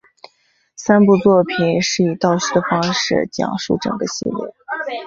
[0.75, 4.35] 三部作品是以倒叙的方式讲述整个系列。